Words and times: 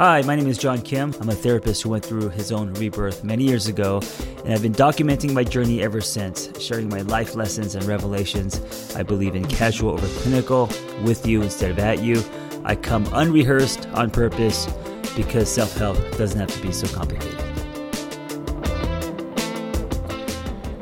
Hi, 0.00 0.22
my 0.22 0.34
name 0.34 0.46
is 0.46 0.56
John 0.56 0.80
Kim. 0.80 1.14
I'm 1.20 1.28
a 1.28 1.34
therapist 1.34 1.82
who 1.82 1.90
went 1.90 2.02
through 2.02 2.30
his 2.30 2.52
own 2.52 2.72
rebirth 2.72 3.22
many 3.22 3.44
years 3.44 3.66
ago, 3.66 4.00
and 4.46 4.54
I've 4.54 4.62
been 4.62 4.72
documenting 4.72 5.34
my 5.34 5.44
journey 5.44 5.82
ever 5.82 6.00
since, 6.00 6.58
sharing 6.58 6.88
my 6.88 7.02
life 7.02 7.34
lessons 7.34 7.74
and 7.74 7.84
revelations. 7.84 8.96
I 8.96 9.02
believe 9.02 9.34
in 9.34 9.44
casual 9.46 9.90
over 9.90 10.06
clinical, 10.22 10.70
with 11.04 11.26
you 11.26 11.42
instead 11.42 11.70
of 11.70 11.78
at 11.80 12.02
you. 12.02 12.24
I 12.64 12.76
come 12.76 13.06
unrehearsed 13.12 13.88
on 13.88 14.10
purpose 14.10 14.72
because 15.14 15.52
self 15.52 15.76
help 15.76 15.98
doesn't 16.16 16.40
have 16.40 16.50
to 16.50 16.62
be 16.62 16.72
so 16.72 16.86
complicated. 16.96 17.38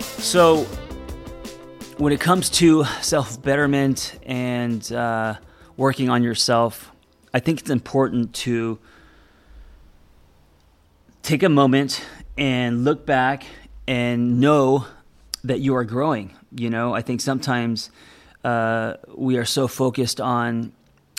So, 0.01 0.59
when 1.97 2.13
it 2.13 2.21
comes 2.21 2.51
to 2.51 2.85
self 3.03 3.43
betterment 3.43 4.17
and 4.23 4.93
uh, 4.93 5.39
working 5.77 6.09
on 6.09 6.23
yourself, 6.23 6.93
I 7.35 7.41
think 7.41 7.59
it's 7.59 7.71
important 7.71 8.33
to 8.47 8.79
take 11.29 11.43
a 11.43 11.49
moment 11.51 12.03
and 12.39 12.85
look 12.85 13.05
back 13.05 13.45
and 13.87 14.41
know 14.41 14.87
that 15.45 15.61
you 15.61 15.77
are 15.77 15.85
growing. 15.85 16.35
You 16.53 16.71
know, 16.71 16.95
I 16.95 17.03
think 17.03 17.21
sometimes 17.21 17.91
uh, 18.45 18.95
we 19.15 19.37
are 19.37 19.45
so 19.45 19.69
focused 19.69 20.23
on 20.23 20.73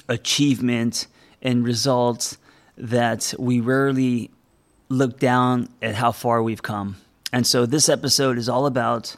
achievement 0.08 1.06
and 1.44 1.64
results 1.64 2.40
that 2.76 3.36
we 3.38 3.60
rarely 3.60 4.32
look 4.90 5.20
down 5.20 5.70
at 5.80 5.94
how 5.94 6.12
far 6.12 6.42
we've 6.42 6.64
come. 6.64 6.96
And 7.32 7.46
so 7.46 7.68
this 7.68 7.88
episode 7.88 8.40
is 8.40 8.50
all 8.50 8.66
about 8.66 9.16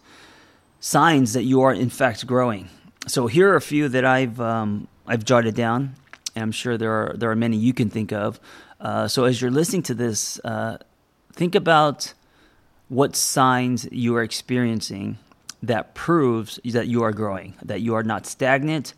signs 0.82 1.32
that 1.32 1.44
you 1.44 1.62
are 1.62 1.74
in 1.74 1.90
fact 1.90 2.28
growing. 2.28 2.68
So 3.08 3.28
here 3.28 3.50
are 3.54 3.56
a 3.56 3.62
few 3.62 3.88
that 3.88 4.04
I've 4.04 4.42
um, 4.42 4.90
I've 5.08 5.24
jotted 5.24 5.56
down, 5.56 5.96
and 6.36 6.44
I'm 6.44 6.52
sure 6.52 6.78
there 6.78 6.92
are 6.92 7.16
there 7.18 7.32
are 7.32 7.36
many 7.36 7.56
you 7.56 7.74
can 7.74 7.90
think 7.90 8.12
of 8.12 8.42
uh, 8.82 9.08
so 9.08 9.26
as 9.26 9.42
you're 9.42 9.52
listening 9.52 9.84
to 9.84 9.94
this, 9.94 10.40
uh, 10.44 10.78
think 11.32 11.56
about 11.56 12.14
what 12.90 13.16
signs 13.16 13.88
you 13.92 14.16
are 14.16 14.24
experiencing 14.24 15.18
that 15.64 15.94
proves 15.94 16.60
that 16.66 16.88
you 16.88 17.04
are 17.04 17.12
growing, 17.12 17.54
that 17.64 17.82
you 17.82 17.94
are 17.94 18.04
not 18.04 18.26
stagnant, 18.26 18.96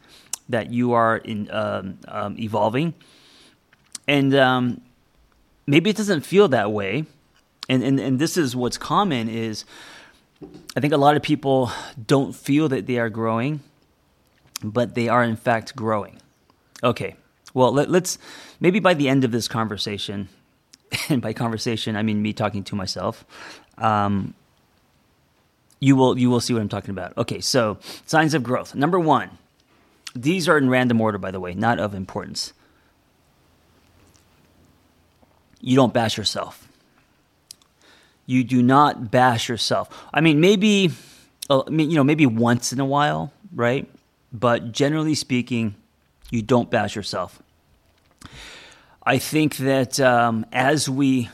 that 0.48 0.72
you 0.72 0.94
are 0.94 1.18
in 1.18 1.52
um, 1.52 2.00
um, 2.08 2.36
evolving, 2.40 2.94
and 4.08 4.34
um, 4.34 4.82
maybe 5.68 5.90
it 5.90 5.98
doesn't 5.98 6.22
feel 6.22 6.48
that 6.48 6.72
way. 6.72 7.06
And, 7.70 7.84
and 7.84 8.00
and 8.00 8.20
this 8.20 8.38
is 8.38 8.56
what's 8.56 8.78
common 8.78 9.30
is 9.30 9.66
I 10.76 10.80
think 10.80 10.94
a 10.94 10.98
lot 10.98 11.16
of 11.16 11.22
people 11.22 11.72
don't 12.08 12.34
feel 12.34 12.70
that 12.70 12.88
they 12.88 12.98
are 12.98 13.10
growing, 13.10 13.62
but 14.64 14.96
they 14.96 15.08
are 15.08 15.24
in 15.24 15.36
fact 15.36 15.76
growing. 15.76 16.20
Okay, 16.84 17.16
well, 17.54 17.72
let, 17.72 17.90
us 17.90 18.18
maybe 18.60 18.80
by 18.80 18.94
the 18.94 19.10
end 19.10 19.24
of 19.24 19.32
this 19.32 19.48
conversation, 19.48 20.30
and 21.10 21.22
by 21.22 21.34
conversation 21.34 21.96
I 21.96 22.04
mean 22.04 22.22
me 22.22 22.34
talking 22.34 22.64
to 22.66 22.76
myself. 22.76 23.26
Um, 23.78 24.34
you 25.80 25.96
will 25.96 26.18
you 26.18 26.30
will 26.30 26.40
see 26.40 26.54
what 26.54 26.62
I'm 26.62 26.70
talking 26.70 26.92
about. 26.92 27.18
Okay, 27.18 27.42
so 27.42 27.78
signs 28.06 28.34
of 28.34 28.42
growth. 28.42 28.74
Number 28.74 29.00
one, 29.00 29.38
these 30.16 30.48
are 30.48 30.58
in 30.58 30.70
random 30.70 31.02
order, 31.02 31.18
by 31.18 31.32
the 31.32 31.40
way, 31.40 31.54
not 31.54 31.80
of 31.80 31.94
importance. 31.94 32.54
You 35.60 35.76
don't 35.76 35.94
bash 35.94 36.18
yourself. 36.18 36.68
You 38.26 38.44
do 38.44 38.62
not 38.62 39.12
bash 39.12 39.50
yourself. 39.50 39.90
I 40.14 40.22
mean, 40.22 40.40
maybe, 40.40 40.92
uh, 41.50 41.64
you 41.70 41.96
know, 41.96 42.04
maybe 42.04 42.26
once 42.26 42.72
in 42.72 42.80
a 42.80 42.86
while, 42.86 43.34
right? 43.54 43.90
But 44.32 44.72
generally 44.72 45.16
speaking, 45.16 45.76
you 46.32 46.42
don't 46.42 46.70
bash 46.70 46.96
yourself. 46.96 47.42
I 49.06 49.18
think 49.18 49.58
that 49.58 50.00
um, 50.00 50.46
as 50.52 50.90
we 50.90 51.30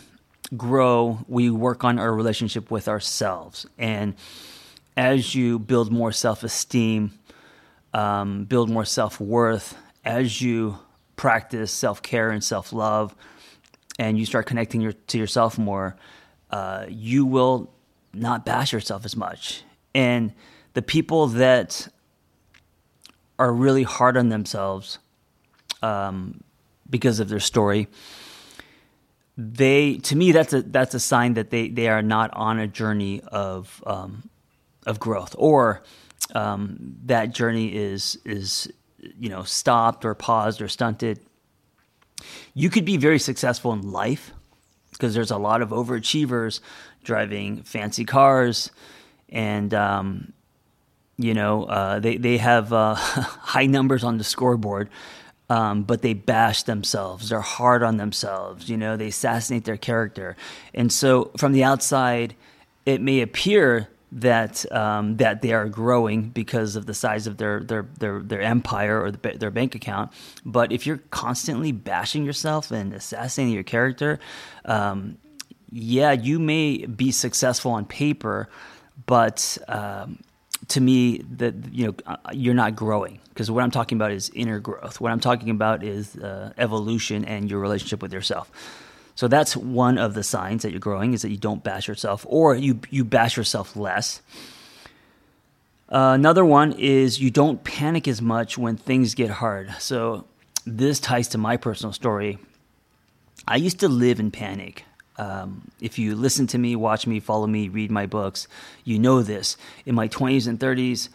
grow, 0.57 1.19
we 1.27 1.49
work 1.49 1.83
on 1.83 1.99
our 1.99 2.13
relationship 2.13 2.71
with 2.71 2.87
ourselves. 2.87 3.65
And 3.77 4.15
as 4.97 5.35
you 5.35 5.59
build 5.59 5.91
more 5.91 6.11
self 6.11 6.43
esteem, 6.43 7.11
um, 7.93 8.45
build 8.45 8.69
more 8.69 8.85
self 8.85 9.19
worth, 9.19 9.77
as 10.03 10.41
you 10.41 10.79
practice 11.15 11.71
self 11.71 12.01
care 12.01 12.31
and 12.31 12.43
self 12.43 12.73
love, 12.73 13.15
and 13.99 14.17
you 14.17 14.25
start 14.25 14.45
connecting 14.45 14.81
your, 14.81 14.93
to 14.93 15.17
yourself 15.17 15.57
more, 15.57 15.95
uh, 16.49 16.85
you 16.89 17.25
will 17.25 17.71
not 18.13 18.45
bash 18.45 18.73
yourself 18.73 19.05
as 19.05 19.15
much. 19.15 19.63
And 19.93 20.33
the 20.73 20.81
people 20.81 21.27
that 21.27 21.87
are 23.39 23.51
really 23.51 23.83
hard 23.83 24.17
on 24.17 24.29
themselves, 24.29 24.99
um, 25.81 26.43
because 26.89 27.19
of 27.19 27.29
their 27.29 27.39
story. 27.39 27.87
They 29.37 29.95
to 29.97 30.15
me 30.15 30.33
that's 30.33 30.51
a 30.51 30.61
that's 30.61 30.93
a 30.93 30.99
sign 30.99 31.35
that 31.35 31.49
they 31.49 31.69
they 31.69 31.87
are 31.87 32.01
not 32.01 32.31
on 32.33 32.59
a 32.59 32.67
journey 32.67 33.21
of 33.21 33.81
um, 33.87 34.29
of 34.85 34.99
growth 34.99 35.33
or 35.37 35.81
um, 36.35 36.97
that 37.05 37.33
journey 37.33 37.73
is 37.73 38.17
is 38.25 38.71
you 39.17 39.29
know 39.29 39.43
stopped 39.43 40.03
or 40.03 40.13
paused 40.13 40.61
or 40.61 40.67
stunted. 40.67 41.21
You 42.53 42.69
could 42.69 42.83
be 42.83 42.97
very 42.97 43.19
successful 43.19 43.71
in 43.71 43.91
life 43.91 44.33
because 44.91 45.13
there's 45.13 45.31
a 45.31 45.37
lot 45.37 45.61
of 45.61 45.69
overachievers 45.69 46.59
driving 47.05 47.63
fancy 47.63 48.03
cars 48.03 48.71
and 49.29 49.73
um, 49.73 50.33
you 51.19 51.35
know 51.35 51.65
uh, 51.65 51.99
they 51.99 52.17
they 52.17 52.37
have 52.37 52.73
uh, 52.73 52.95
high 52.95 53.67
numbers 53.67 54.03
on 54.03 54.17
the 54.17 54.23
scoreboard 54.23 54.89
um, 55.49 55.83
but 55.83 56.01
they 56.01 56.13
bash 56.13 56.63
themselves. 56.63 57.29
They're 57.29 57.41
hard 57.41 57.81
on 57.81 57.97
themselves. 57.97 58.69
You 58.69 58.77
know, 58.77 58.95
they 58.95 59.07
assassinate 59.07 59.65
their 59.65 59.77
character. 59.77 60.37
And 60.73 60.93
so, 60.93 61.31
from 61.37 61.53
the 61.53 61.63
outside, 61.63 62.35
it 62.85 63.01
may 63.01 63.21
appear 63.21 63.89
that 64.11 64.71
um, 64.71 65.17
that 65.17 65.41
they 65.41 65.53
are 65.53 65.67
growing 65.67 66.29
because 66.29 66.75
of 66.75 66.85
the 66.85 66.93
size 66.93 67.27
of 67.27 67.37
their 67.37 67.61
their 67.61 67.87
their, 67.97 68.19
their 68.19 68.41
empire 68.41 69.01
or 69.01 69.11
the, 69.11 69.37
their 69.37 69.51
bank 69.51 69.75
account. 69.75 70.11
But 70.45 70.71
if 70.71 70.85
you're 70.85 71.01
constantly 71.09 71.71
bashing 71.71 72.25
yourself 72.25 72.71
and 72.71 72.93
assassinating 72.93 73.53
your 73.53 73.63
character, 73.63 74.19
um, 74.65 75.17
yeah, 75.71 76.11
you 76.11 76.39
may 76.39 76.85
be 76.85 77.11
successful 77.11 77.71
on 77.71 77.85
paper, 77.85 78.49
but 79.05 79.57
um, 79.67 80.19
to 80.67 80.81
me 80.81 81.19
that 81.37 81.55
you 81.71 81.87
know 81.87 81.95
uh, 82.05 82.17
you're 82.31 82.53
not 82.53 82.75
growing 82.75 83.19
because 83.29 83.49
what 83.49 83.63
I'm 83.63 83.71
talking 83.71 83.97
about 83.97 84.11
is 84.11 84.29
inner 84.33 84.59
growth. 84.59 84.99
What 84.99 85.11
I'm 85.11 85.19
talking 85.19 85.49
about 85.49 85.83
is 85.83 86.15
uh, 86.17 86.53
evolution 86.57 87.25
and 87.25 87.49
your 87.49 87.59
relationship 87.59 88.01
with 88.01 88.13
yourself. 88.13 88.51
So 89.15 89.27
that's 89.27 89.57
one 89.57 89.97
of 89.97 90.13
the 90.13 90.23
signs 90.23 90.63
that 90.63 90.71
you're 90.71 90.79
growing 90.79 91.13
is 91.13 91.23
that 91.23 91.29
you 91.29 91.37
don't 91.37 91.63
bash 91.63 91.87
yourself 91.87 92.25
or 92.29 92.55
you 92.55 92.79
you 92.89 93.03
bash 93.03 93.37
yourself 93.37 93.75
less. 93.75 94.21
Uh, 95.89 96.13
another 96.13 96.45
one 96.45 96.73
is 96.73 97.19
you 97.19 97.31
don't 97.31 97.63
panic 97.63 98.07
as 98.07 98.21
much 98.21 98.57
when 98.57 98.77
things 98.77 99.15
get 99.15 99.31
hard. 99.31 99.73
So 99.79 100.25
this 100.65 100.99
ties 100.99 101.29
to 101.29 101.37
my 101.37 101.57
personal 101.57 101.93
story. 101.93 102.37
I 103.47 103.55
used 103.55 103.79
to 103.79 103.87
live 103.87 104.19
in 104.19 104.29
panic. 104.29 104.85
Um, 105.19 105.69
if 105.81 105.99
you 105.99 106.15
listen 106.15 106.47
to 106.47 106.57
me, 106.57 106.77
watch 106.77 107.05
me, 107.05 107.19
follow 107.19 107.45
me, 107.45 107.67
read 107.67 107.91
my 107.91 108.05
books, 108.05 108.47
you 108.85 108.97
know 108.97 109.21
this. 109.21 109.57
In 109.85 109.93
my 109.93 110.07
20s 110.07 110.47
and 110.47 110.57
30s, 110.57 111.09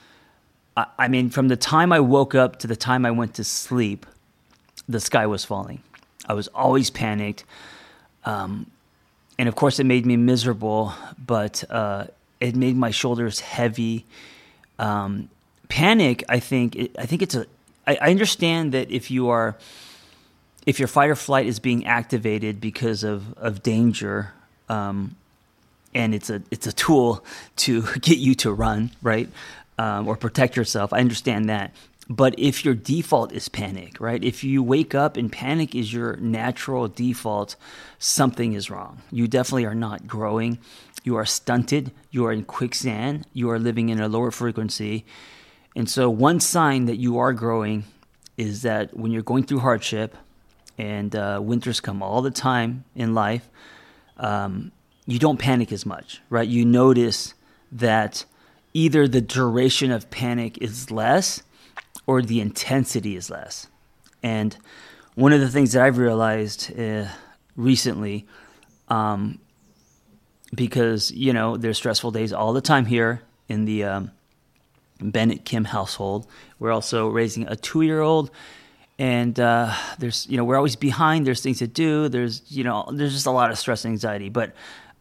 I, 0.76 0.86
I 0.98 1.08
mean, 1.08 1.30
from 1.30 1.48
the 1.48 1.56
time 1.56 1.90
I 1.90 2.00
woke 2.00 2.34
up 2.34 2.58
to 2.58 2.66
the 2.66 2.76
time 2.76 3.06
I 3.06 3.10
went 3.10 3.32
to 3.36 3.44
sleep, 3.44 4.04
the 4.86 5.00
sky 5.00 5.26
was 5.26 5.46
falling. 5.46 5.82
I 6.28 6.34
was 6.34 6.48
always 6.48 6.90
panicked. 6.90 7.44
Um, 8.26 8.70
and 9.38 9.48
of 9.48 9.54
course, 9.54 9.78
it 9.78 9.84
made 9.84 10.04
me 10.04 10.18
miserable, 10.18 10.92
but 11.24 11.64
uh, 11.70 12.08
it 12.40 12.54
made 12.54 12.76
my 12.76 12.90
shoulders 12.90 13.40
heavy. 13.40 14.04
Um, 14.78 15.30
panic, 15.68 16.24
I 16.28 16.40
think, 16.40 16.90
I 16.98 17.06
think 17.06 17.22
it's 17.22 17.34
a. 17.34 17.46
I, 17.86 17.96
I 18.02 18.10
understand 18.10 18.72
that 18.72 18.90
if 18.90 19.10
you 19.10 19.30
are 19.30 19.56
if 20.66 20.78
your 20.78 20.88
fight 20.88 21.10
or 21.10 21.16
flight 21.16 21.46
is 21.46 21.58
being 21.58 21.86
activated 21.86 22.60
because 22.60 23.04
of 23.04 23.36
of 23.38 23.62
danger, 23.62 24.32
um, 24.68 25.16
and 25.94 26.14
it's 26.14 26.30
a 26.30 26.42
it's 26.50 26.66
a 26.66 26.72
tool 26.72 27.24
to 27.56 27.82
get 28.00 28.18
you 28.18 28.34
to 28.36 28.52
run 28.52 28.90
right 29.02 29.28
um, 29.78 30.08
or 30.08 30.16
protect 30.16 30.56
yourself. 30.56 30.92
I 30.92 31.00
understand 31.00 31.48
that. 31.48 31.72
But 32.08 32.38
if 32.38 32.66
your 32.66 32.74
default 32.74 33.32
is 33.32 33.48
panic, 33.48 33.98
right? 33.98 34.22
If 34.22 34.44
you 34.44 34.62
wake 34.62 34.94
up 34.94 35.16
and 35.16 35.32
panic 35.32 35.74
is 35.74 35.92
your 35.92 36.16
natural 36.16 36.86
default, 36.86 37.56
something 37.98 38.52
is 38.52 38.68
wrong. 38.68 39.00
You 39.10 39.26
definitely 39.26 39.64
are 39.64 39.74
not 39.74 40.06
growing. 40.06 40.58
You 41.02 41.16
are 41.16 41.24
stunted. 41.24 41.92
You 42.10 42.26
are 42.26 42.32
in 42.32 42.44
quicksand. 42.44 43.26
You 43.32 43.50
are 43.50 43.58
living 43.58 43.88
in 43.88 44.00
a 44.00 44.08
lower 44.08 44.30
frequency. 44.30 45.06
And 45.74 45.88
so, 45.88 46.10
one 46.10 46.40
sign 46.40 46.84
that 46.86 46.96
you 46.96 47.18
are 47.18 47.32
growing 47.32 47.84
is 48.36 48.62
that 48.62 48.94
when 48.96 49.10
you're 49.10 49.22
going 49.22 49.44
through 49.44 49.60
hardship, 49.60 50.14
and 50.78 51.14
uh, 51.14 51.40
winters 51.42 51.80
come 51.80 52.02
all 52.02 52.22
the 52.22 52.30
time 52.30 52.84
in 52.94 53.14
life, 53.14 53.48
um, 54.16 54.72
you 55.06 55.18
don't 55.18 55.38
panic 55.38 55.72
as 55.72 55.84
much, 55.84 56.20
right? 56.30 56.48
You 56.48 56.64
notice 56.64 57.34
that 57.72 58.24
either 58.72 59.06
the 59.06 59.20
duration 59.20 59.90
of 59.90 60.10
panic 60.10 60.58
is 60.58 60.90
less 60.90 61.42
or 62.06 62.22
the 62.22 62.40
intensity 62.40 63.16
is 63.16 63.30
less. 63.30 63.66
And 64.22 64.56
one 65.14 65.32
of 65.32 65.40
the 65.40 65.48
things 65.48 65.72
that 65.72 65.82
I've 65.82 65.98
realized 65.98 66.76
uh, 66.78 67.06
recently, 67.56 68.26
um, 68.88 69.38
because 70.54 71.10
you 71.10 71.32
know 71.32 71.56
there's 71.56 71.76
stressful 71.76 72.10
days 72.10 72.32
all 72.32 72.52
the 72.52 72.60
time 72.60 72.86
here 72.86 73.22
in 73.48 73.64
the 73.64 73.84
um, 73.84 74.10
Bennett 75.00 75.44
Kim 75.44 75.64
household. 75.64 76.26
We're 76.58 76.72
also 76.72 77.08
raising 77.08 77.46
a 77.48 77.56
two-year-old, 77.56 78.30
and 78.98 79.38
uh, 79.40 79.74
there's 79.98 80.26
you 80.28 80.36
know 80.36 80.44
we're 80.44 80.56
always 80.56 80.76
behind. 80.76 81.26
There's 81.26 81.40
things 81.40 81.58
to 81.58 81.66
do. 81.66 82.08
There's 82.08 82.42
you 82.48 82.64
know 82.64 82.88
there's 82.92 83.12
just 83.12 83.26
a 83.26 83.30
lot 83.30 83.50
of 83.50 83.58
stress 83.58 83.84
and 83.84 83.92
anxiety, 83.92 84.28
but. 84.28 84.52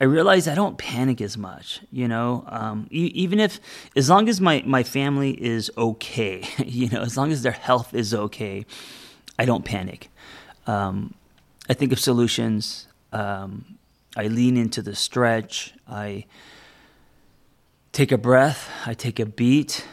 I 0.01 0.05
realize 0.05 0.49
I 0.49 0.55
don't 0.55 0.77
panic 0.77 1.21
as 1.21 1.37
much, 1.37 1.79
you 1.89 2.09
know. 2.09 2.43
Um, 2.47 2.87
e- 2.91 3.11
even 3.13 3.39
if, 3.39 3.61
as 3.95 4.09
long 4.09 4.27
as 4.27 4.41
my, 4.41 4.61
my 4.65 4.83
family 4.83 5.31
is 5.31 5.71
okay, 5.77 6.43
you 6.65 6.89
know, 6.89 7.03
as 7.03 7.15
long 7.15 7.31
as 7.31 7.41
their 7.41 7.53
health 7.53 7.93
is 7.93 8.13
okay, 8.13 8.65
I 9.39 9.45
don't 9.45 9.63
panic. 9.63 10.09
Um, 10.67 11.13
I 11.69 11.73
think 11.73 11.93
of 11.93 11.99
solutions. 11.99 12.87
Um, 13.13 13.77
I 14.17 14.27
lean 14.27 14.57
into 14.57 14.81
the 14.81 14.95
stretch. 14.95 15.73
I 15.87 16.25
take 17.93 18.11
a 18.11 18.17
breath. 18.17 18.69
I 18.85 18.93
take 18.95 19.19
a 19.19 19.25
beat. 19.25 19.85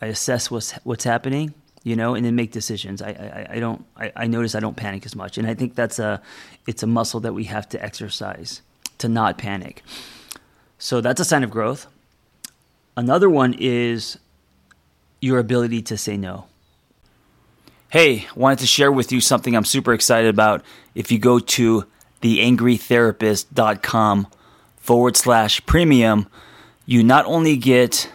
I 0.00 0.06
assess 0.06 0.50
what's 0.50 0.72
what's 0.84 1.04
happening, 1.04 1.54
you 1.86 1.94
know, 1.94 2.16
and 2.16 2.26
then 2.26 2.34
make 2.34 2.50
decisions. 2.50 3.00
I 3.00 3.10
I, 3.10 3.46
I 3.54 3.60
don't. 3.60 3.86
I, 3.96 4.10
I 4.16 4.26
notice 4.26 4.56
I 4.56 4.60
don't 4.60 4.76
panic 4.76 5.06
as 5.06 5.14
much, 5.14 5.38
and 5.38 5.46
I 5.46 5.54
think 5.54 5.76
that's 5.76 6.00
a 6.00 6.20
it's 6.66 6.82
a 6.82 6.86
muscle 6.86 7.20
that 7.20 7.32
we 7.32 7.44
have 7.44 7.68
to 7.68 7.80
exercise 7.80 8.60
to 8.98 9.08
not 9.08 9.38
panic. 9.38 9.84
So 10.78 11.00
that's 11.00 11.20
a 11.20 11.24
sign 11.24 11.44
of 11.44 11.50
growth. 11.50 11.86
Another 12.96 13.30
one 13.30 13.54
is 13.56 14.18
your 15.20 15.38
ability 15.38 15.80
to 15.82 15.96
say 15.96 16.16
no. 16.16 16.46
Hey, 17.88 18.26
wanted 18.34 18.58
to 18.58 18.66
share 18.66 18.90
with 18.90 19.12
you 19.12 19.20
something 19.20 19.54
I'm 19.54 19.64
super 19.64 19.94
excited 19.94 20.28
about. 20.28 20.64
If 20.96 21.12
you 21.12 21.20
go 21.20 21.38
to 21.38 21.86
theangrytherapist.com 22.20 24.26
forward 24.76 25.16
slash 25.16 25.64
premium, 25.66 26.26
you 26.84 27.04
not 27.04 27.26
only 27.26 27.56
get 27.56 28.10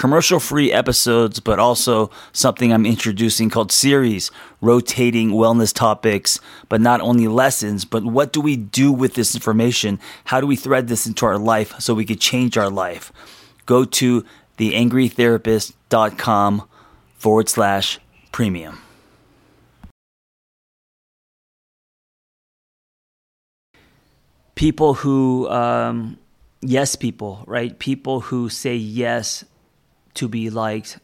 commercial 0.00 0.40
free 0.40 0.72
episodes, 0.72 1.38
but 1.40 1.58
also 1.58 2.10
something 2.32 2.72
I'm 2.72 2.86
introducing 2.86 3.50
called 3.50 3.70
series, 3.70 4.30
rotating 4.62 5.32
wellness 5.32 5.74
topics, 5.74 6.40
but 6.70 6.80
not 6.80 7.02
only 7.02 7.28
lessons, 7.28 7.84
but 7.84 8.02
what 8.02 8.32
do 8.32 8.40
we 8.40 8.56
do 8.56 8.90
with 8.90 9.12
this 9.12 9.34
information? 9.34 10.00
How 10.24 10.40
do 10.40 10.46
we 10.46 10.56
thread 10.56 10.88
this 10.88 11.06
into 11.06 11.26
our 11.26 11.36
life 11.36 11.78
so 11.78 11.92
we 11.92 12.06
could 12.06 12.18
change 12.18 12.56
our 12.56 12.70
life? 12.70 13.12
Go 13.66 13.84
to 13.84 14.24
theangrytherapist.com 14.56 16.68
forward 17.18 17.50
slash 17.50 17.98
premium. 18.32 18.80
People 24.54 24.94
who, 24.94 25.46
um, 25.50 26.16
yes, 26.62 26.96
people, 26.96 27.44
right? 27.46 27.78
People 27.78 28.20
who 28.20 28.48
say 28.48 28.74
yes 28.74 29.44
to 30.14 30.28
be 30.28 30.50
liked, 30.50 30.98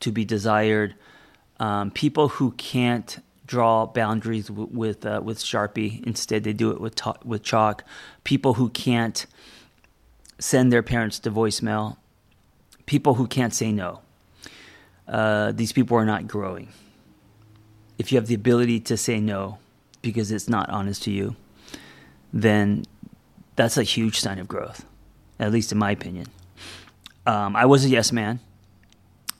to 0.00 0.12
be 0.12 0.24
desired. 0.24 0.94
Um, 1.58 1.90
people 1.90 2.28
who 2.28 2.52
can't 2.52 3.18
draw 3.46 3.86
boundaries 3.86 4.48
w- 4.48 4.68
with 4.70 5.06
uh, 5.06 5.20
with 5.22 5.38
Sharpie, 5.38 6.04
instead 6.06 6.44
they 6.44 6.52
do 6.52 6.70
it 6.70 6.80
with 6.80 6.94
ta- 6.94 7.18
with 7.24 7.42
chalk. 7.42 7.84
People 8.24 8.54
who 8.54 8.68
can't 8.70 9.26
send 10.38 10.72
their 10.72 10.82
parents 10.82 11.18
to 11.20 11.30
voicemail. 11.30 11.96
People 12.84 13.14
who 13.14 13.26
can't 13.26 13.54
say 13.54 13.72
no. 13.72 14.00
Uh, 15.08 15.52
these 15.52 15.72
people 15.72 15.96
are 15.96 16.04
not 16.04 16.26
growing. 16.26 16.68
If 17.98 18.12
you 18.12 18.18
have 18.18 18.26
the 18.26 18.34
ability 18.34 18.80
to 18.80 18.96
say 18.96 19.20
no 19.20 19.58
because 20.02 20.30
it's 20.30 20.48
not 20.48 20.68
honest 20.68 21.02
to 21.04 21.10
you, 21.10 21.36
then 22.32 22.84
that's 23.56 23.76
a 23.76 23.82
huge 23.82 24.20
sign 24.20 24.38
of 24.38 24.46
growth, 24.46 24.84
at 25.38 25.50
least 25.50 25.72
in 25.72 25.78
my 25.78 25.90
opinion. 25.90 26.26
Um, 27.26 27.56
I 27.56 27.64
was 27.64 27.84
a 27.84 27.88
yes 27.88 28.12
man 28.12 28.40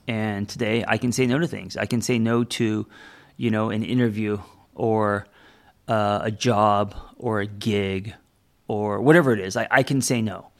and 0.08 0.48
today 0.48 0.84
I 0.86 0.98
can 0.98 1.12
say 1.12 1.26
no 1.26 1.38
to 1.38 1.46
things. 1.46 1.76
I 1.76 1.86
can 1.86 2.00
say 2.00 2.18
no 2.18 2.44
to, 2.44 2.86
you 3.36 3.50
know, 3.50 3.70
an 3.70 3.82
interview 3.82 4.38
or 4.74 5.26
uh, 5.88 6.20
a 6.22 6.30
job 6.30 6.94
or 7.18 7.40
a 7.40 7.46
gig 7.46 8.14
or 8.68 9.00
whatever 9.00 9.32
it 9.32 9.40
is. 9.40 9.56
I, 9.56 9.68
I 9.70 9.82
can 9.82 10.00
say 10.00 10.22
no. 10.22 10.50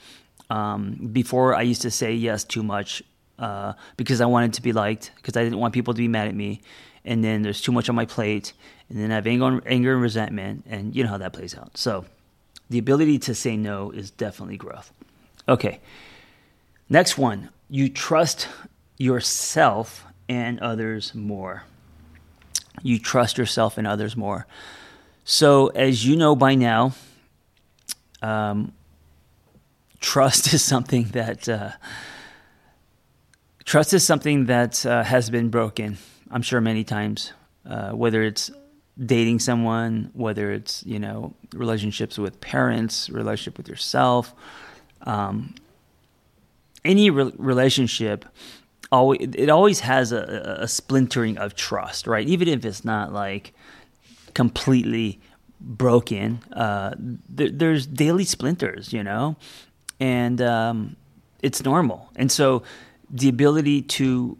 Um, 0.48 1.10
before 1.12 1.54
I 1.54 1.62
used 1.62 1.82
to 1.82 1.90
say 1.90 2.14
yes 2.14 2.44
too 2.44 2.62
much 2.62 3.02
uh, 3.38 3.74
because 3.96 4.20
I 4.20 4.26
wanted 4.26 4.54
to 4.54 4.62
be 4.62 4.72
liked 4.72 5.12
because 5.16 5.36
I 5.36 5.42
didn't 5.42 5.58
want 5.58 5.74
people 5.74 5.94
to 5.94 5.98
be 5.98 6.08
mad 6.08 6.28
at 6.28 6.34
me. 6.34 6.62
And 7.04 7.22
then 7.22 7.42
there's 7.42 7.60
too 7.60 7.70
much 7.70 7.88
on 7.88 7.94
my 7.94 8.04
plate, 8.04 8.52
and 8.88 8.98
then 8.98 9.12
I 9.12 9.14
have 9.14 9.28
anger, 9.28 9.62
anger 9.64 9.92
and 9.92 10.02
resentment, 10.02 10.64
and 10.68 10.94
you 10.94 11.04
know 11.04 11.10
how 11.10 11.18
that 11.18 11.32
plays 11.32 11.56
out. 11.56 11.76
So, 11.76 12.04
the 12.68 12.78
ability 12.78 13.20
to 13.20 13.34
say 13.34 13.56
no 13.56 13.92
is 13.92 14.10
definitely 14.10 14.56
growth. 14.56 14.92
Okay, 15.48 15.78
next 16.88 17.16
one. 17.16 17.50
You 17.68 17.88
trust 17.88 18.48
yourself 18.98 20.04
and 20.28 20.58
others 20.60 21.14
more. 21.14 21.64
You 22.82 22.98
trust 22.98 23.38
yourself 23.38 23.78
and 23.78 23.86
others 23.86 24.16
more. 24.16 24.46
So, 25.24 25.68
as 25.68 26.06
you 26.06 26.16
know 26.16 26.36
by 26.36 26.54
now, 26.54 26.94
um, 28.22 28.72
trust 30.00 30.52
is 30.54 30.62
something 30.62 31.04
that 31.12 31.48
uh, 31.48 31.72
trust 33.64 33.92
is 33.92 34.04
something 34.04 34.46
that 34.46 34.84
uh, 34.86 35.02
has 35.02 35.30
been 35.30 35.48
broken. 35.48 35.98
I'm 36.30 36.42
sure 36.42 36.60
many 36.60 36.84
times, 36.84 37.32
uh, 37.68 37.90
whether 37.90 38.22
it's 38.22 38.50
dating 39.04 39.40
someone, 39.40 40.10
whether 40.14 40.52
it's 40.52 40.84
you 40.86 40.98
know 40.98 41.34
relationships 41.52 42.18
with 42.18 42.40
parents, 42.40 43.10
relationship 43.10 43.56
with 43.56 43.68
yourself, 43.68 44.34
um, 45.02 45.54
any 46.84 47.10
re- 47.10 47.32
relationship 47.36 48.24
always 48.92 49.20
it 49.20 49.48
always 49.48 49.80
has 49.80 50.12
a, 50.12 50.58
a 50.60 50.68
splintering 50.68 51.38
of 51.38 51.54
trust, 51.54 52.06
right? 52.06 52.26
Even 52.26 52.48
if 52.48 52.64
it's 52.64 52.84
not 52.84 53.12
like 53.12 53.52
completely 54.34 55.20
broken, 55.60 56.40
uh, 56.52 56.94
there, 56.98 57.50
there's 57.50 57.86
daily 57.86 58.24
splinters, 58.24 58.92
you 58.92 59.02
know, 59.02 59.36
and 59.98 60.40
um, 60.42 60.96
it's 61.42 61.64
normal. 61.64 62.10
And 62.16 62.30
so 62.30 62.62
the 63.10 63.28
ability 63.28 63.82
to 63.82 64.36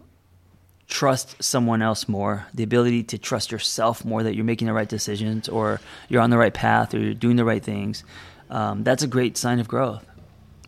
trust 0.88 1.42
someone 1.42 1.82
else 1.82 2.08
more, 2.08 2.46
the 2.54 2.62
ability 2.62 3.02
to 3.02 3.18
trust 3.18 3.50
yourself 3.50 4.04
more 4.04 4.22
that 4.22 4.34
you're 4.34 4.44
making 4.44 4.66
the 4.66 4.72
right 4.72 4.88
decisions 4.88 5.48
or 5.48 5.80
you're 6.08 6.22
on 6.22 6.30
the 6.30 6.38
right 6.38 6.54
path 6.54 6.94
or 6.94 6.98
you're 6.98 7.14
doing 7.14 7.36
the 7.36 7.44
right 7.44 7.62
things, 7.62 8.04
um, 8.50 8.84
that's 8.84 9.02
a 9.02 9.08
great 9.08 9.36
sign 9.36 9.58
of 9.58 9.66
growth. 9.66 10.04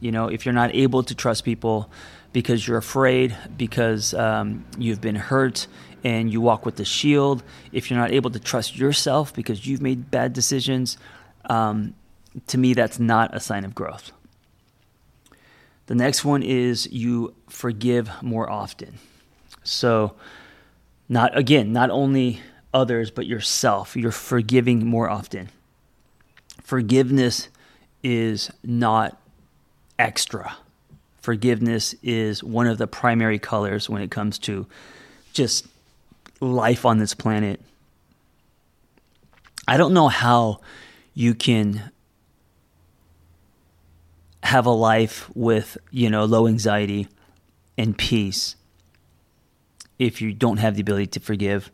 You 0.00 0.12
know, 0.12 0.28
if 0.28 0.44
you're 0.44 0.54
not 0.54 0.74
able 0.74 1.02
to 1.04 1.14
trust 1.14 1.44
people, 1.44 1.90
because 2.32 2.66
you're 2.66 2.78
afraid, 2.78 3.36
because 3.56 4.14
um, 4.14 4.64
you've 4.78 5.00
been 5.00 5.16
hurt, 5.16 5.66
and 6.04 6.32
you 6.32 6.40
walk 6.40 6.64
with 6.64 6.76
the 6.76 6.84
shield. 6.84 7.42
If 7.72 7.90
you're 7.90 7.98
not 7.98 8.12
able 8.12 8.30
to 8.30 8.38
trust 8.38 8.76
yourself 8.76 9.34
because 9.34 9.66
you've 9.66 9.82
made 9.82 10.10
bad 10.10 10.32
decisions, 10.32 10.96
um, 11.46 11.94
to 12.46 12.58
me, 12.58 12.74
that's 12.74 12.98
not 12.98 13.34
a 13.34 13.40
sign 13.40 13.64
of 13.64 13.74
growth. 13.74 14.12
The 15.86 15.94
next 15.94 16.24
one 16.24 16.42
is 16.42 16.90
you 16.92 17.34
forgive 17.48 18.10
more 18.22 18.48
often. 18.48 18.98
So, 19.64 20.14
not 21.08 21.36
again, 21.36 21.72
not 21.72 21.90
only 21.90 22.40
others, 22.74 23.10
but 23.10 23.26
yourself. 23.26 23.96
You're 23.96 24.12
forgiving 24.12 24.86
more 24.86 25.08
often. 25.08 25.48
Forgiveness 26.62 27.48
is 28.02 28.50
not 28.62 29.18
extra 29.98 30.56
forgiveness 31.28 31.94
is 32.02 32.42
one 32.42 32.66
of 32.66 32.78
the 32.78 32.86
primary 32.86 33.38
colors 33.38 33.86
when 33.86 34.00
it 34.00 34.10
comes 34.10 34.38
to 34.38 34.66
just 35.34 35.66
life 36.40 36.86
on 36.86 36.96
this 36.96 37.12
planet. 37.12 37.60
I 39.66 39.76
don't 39.76 39.92
know 39.92 40.08
how 40.08 40.60
you 41.12 41.34
can 41.34 41.90
have 44.42 44.64
a 44.64 44.70
life 44.70 45.28
with, 45.36 45.76
you 45.90 46.08
know, 46.08 46.24
low 46.24 46.46
anxiety 46.46 47.08
and 47.76 47.94
peace 47.98 48.56
if 49.98 50.22
you 50.22 50.32
don't 50.32 50.56
have 50.56 50.76
the 50.76 50.80
ability 50.80 51.08
to 51.08 51.20
forgive. 51.20 51.70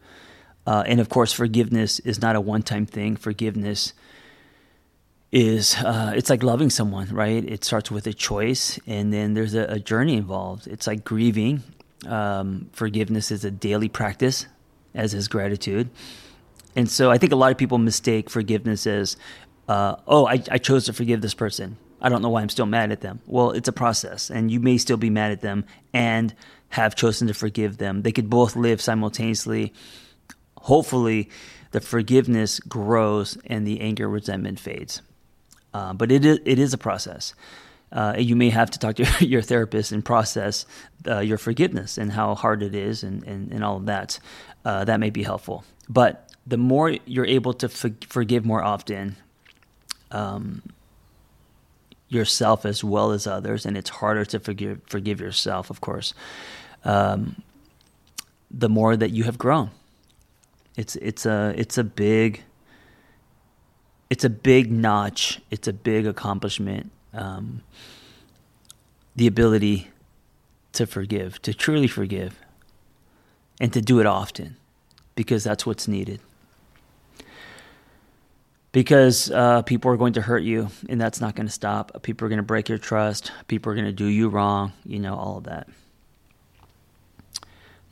Uh, 0.67 0.83
and 0.85 0.99
of 0.99 1.09
course, 1.09 1.33
forgiveness 1.33 2.01
is 2.01 2.21
not 2.21 2.35
a 2.35 2.41
one 2.41 2.63
time 2.65 2.87
thing. 2.87 3.15
Forgiveness 3.15 3.93
is 5.35 5.75
uh, 5.79 6.13
it's 6.15 6.31
like 6.31 6.45
loving 6.45 6.71
someone, 6.71 7.09
right? 7.09 7.45
It 7.45 7.65
starts 7.65 7.91
with 7.91 8.07
a 8.07 8.13
choice, 8.13 8.79
and 8.87 9.13
then 9.13 9.35
there's 9.35 9.55
a, 9.55 9.65
a 9.65 9.79
journey 9.81 10.17
involved. 10.17 10.69
It's 10.69 10.87
like 10.87 11.05
grieving. 11.05 11.65
Um, 12.07 12.71
forgiveness 12.73 13.33
is 13.33 13.45
a 13.45 13.51
daily 13.51 13.89
practice, 13.89 14.47
as 14.95 15.13
is 15.13 15.27
gratitude. 15.27 15.91
And 16.77 16.89
so 16.89 17.11
I 17.11 17.19
think 17.19 17.33
a 17.33 17.37
lot 17.37 17.51
of 17.51 17.59
people 17.59 17.79
mistake 17.79 18.31
forgiveness 18.31 18.87
as, 18.87 19.17
uh, 19.69 19.97
oh, 20.07 20.27
I, 20.27 20.41
I 20.53 20.59
chose 20.59 20.85
to 20.87 20.93
forgive 20.93 21.21
this 21.21 21.35
person. 21.35 21.79
I 22.01 22.09
don't 22.11 22.23
know 22.23 22.29
why 22.29 22.43
I'm 22.43 22.49
still 22.49 22.67
mad 22.67 22.93
at 22.93 23.01
them. 23.01 23.21
Well, 23.27 23.51
it's 23.51 23.69
a 23.69 23.73
process, 23.73 24.31
and 24.31 24.53
you 24.53 24.61
may 24.61 24.79
still 24.79 24.97
be 24.97 25.11
mad 25.11 25.33
at 25.33 25.41
them 25.41 25.65
and 25.93 26.33
have 26.69 26.95
chosen 26.95 27.27
to 27.27 27.35
forgive 27.35 27.79
them. 27.79 28.03
They 28.03 28.13
could 28.13 28.31
both 28.31 28.55
live 28.55 28.81
simultaneously. 28.81 29.73
Hopefully, 30.59 31.29
the 31.73 31.81
forgiveness 31.81 32.61
grows 32.61 33.37
and 33.47 33.67
the 33.67 33.81
anger, 33.81 34.09
resentment 34.09 34.61
fades. 34.61 35.03
Uh, 35.75 35.93
but 35.93 36.11
it 36.11 36.25
is, 36.25 36.39
it 36.47 36.59
is 36.59 36.73
a 36.73 36.79
process. 36.79 37.35
Uh, 37.93 38.15
you 38.19 38.35
may 38.35 38.49
have 38.49 38.71
to 38.71 38.79
talk 38.79 38.97
to 38.97 39.05
your 39.27 39.43
therapist 39.43 39.93
and 39.93 40.05
process 40.05 40.65
uh, 41.07 41.19
your 41.21 41.39
forgiveness 41.39 41.99
and 41.99 42.13
how 42.13 42.35
hard 42.35 42.63
it 42.63 42.75
is 42.75 43.03
and, 43.03 43.23
and, 43.25 43.53
and 43.53 43.63
all 43.63 43.77
of 43.77 43.87
that. 43.87 44.19
Uh, 44.65 44.85
that 44.85 44.99
may 44.99 45.11
be 45.11 45.23
helpful. 45.23 45.65
But 45.89 46.33
the 46.47 46.57
more 46.57 46.97
you're 47.05 47.27
able 47.27 47.53
to 47.55 47.69
for- 47.69 47.93
forgive 48.09 48.47
more 48.47 48.65
often, 48.65 49.17
um, 50.11 50.63
yourself 52.09 52.65
as 52.65 52.83
well 52.85 53.11
as 53.11 53.27
others, 53.27 53.67
and 53.67 53.77
it's 53.77 53.91
harder 53.91 54.25
to 54.25 54.39
forgive 54.39 54.81
forgive 54.87 55.21
yourself, 55.21 55.69
of 55.69 55.81
course. 55.81 56.15
Um, 56.85 57.43
the 58.51 58.69
more 58.69 58.97
that 58.97 59.11
you 59.11 59.25
have 59.25 59.37
grown, 59.37 59.71
it's 60.77 60.97
it's 60.97 61.27
a 61.27 61.55
it's 61.57 61.77
a 61.77 61.85
big 61.85 62.45
it's 64.15 64.23
a 64.23 64.31
big 64.31 64.71
notch. 64.71 65.41
It's 65.51 65.67
a 65.67 65.73
big 65.73 66.07
accomplishment. 66.07 66.93
Um, 67.13 67.63
the 69.17 69.27
ability 69.27 69.91
to 70.75 70.87
forgive, 70.87 71.43
to 71.43 71.53
truly 71.53 71.89
forgive, 71.89 72.39
and 73.61 73.73
to 73.73 73.81
do 73.81 73.99
it 73.99 74.07
often, 74.07 74.57
because 75.17 75.43
that's 75.43 75.67
what's 75.67 75.89
needed 75.89 76.21
because 78.71 79.33
uh, 79.33 79.63
people 79.63 79.91
are 79.91 79.97
going 79.97 80.13
to 80.13 80.21
hurt 80.21 80.43
you, 80.45 80.69
and 80.89 81.01
that's 81.01 81.21
not 81.21 81.35
going 81.35 81.47
to 81.47 81.53
stop. 81.53 82.03
People 82.03 82.27
are 82.27 82.29
going 82.29 82.39
to 82.39 82.43
break 82.45 82.69
your 82.69 82.79
trust. 82.79 83.33
People 83.49 83.71
are 83.73 83.75
going 83.75 83.85
to 83.85 83.93
do 83.93 84.07
you 84.07 84.29
wrong. 84.29 84.73
You 84.85 85.01
know, 85.01 85.17
all 85.17 85.39
of 85.39 85.45
that. 85.45 85.69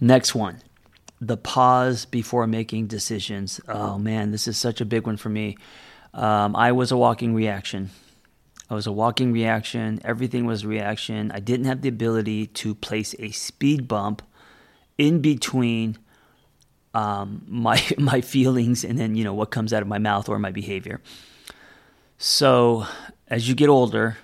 Next 0.01 0.37
one 0.37 0.61
the 1.23 1.37
pause 1.37 2.05
before 2.05 2.49
making 2.49 2.89
decisions. 2.89 3.61
Oh 3.69 3.97
man, 3.97 4.33
this 4.33 4.49
is 4.49 4.59
such 4.59 4.81
a 4.81 4.85
big 4.85 5.07
one 5.07 5.17
for 5.17 5.29
me. 5.29 5.57
Um, 6.15 6.55
I 6.55 6.73
was 6.73 6.93
a 6.93 6.97
walking 6.97 7.35
reaction. 7.35 7.91
I 8.69 8.75
was 8.75 8.87
a 8.87 8.93
walking 8.93 9.33
reaction. 9.33 10.01
Everything 10.05 10.47
was 10.47 10.65
reaction. 10.65 11.31
I 11.33 11.41
didn't 11.41 11.67
have 11.67 11.83
the 11.83 11.89
ability 11.89 12.47
to 12.49 12.75
place 12.75 13.15
a 13.19 13.31
speed 13.31 13.89
bump 13.89 14.23
in 14.99 15.21
between 15.21 15.99
um, 16.95 17.43
my 17.49 17.83
my 17.99 18.21
feelings 18.21 18.85
and 18.85 18.99
then 18.99 19.15
you 19.15 19.25
know 19.25 19.35
what 19.35 19.51
comes 19.51 19.73
out 19.73 19.83
of 19.83 19.89
my 19.89 19.99
mouth 19.99 20.29
or 20.29 20.39
my 20.39 20.51
behavior. 20.51 21.01
So 22.19 22.87
as 23.29 23.49
you 23.49 23.55
get 23.55 23.69
older, 23.69 24.19